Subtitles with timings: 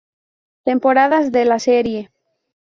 [0.63, 2.09] Temporadas de la serie.